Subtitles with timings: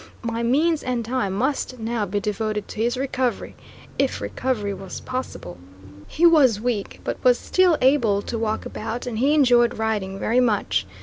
[0.23, 3.53] My means and time must now be devoted to his recovery,
[3.99, 5.59] if recovery, was possible.
[6.07, 10.39] He was weak, but was still able to walk about, and he enjoyed riding very
[10.39, 10.87] much.